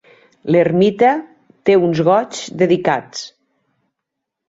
L'ermita 0.55 1.11
té 1.71 1.77
uns 1.91 2.03
goigs 2.09 2.43
dedicats. 2.65 3.25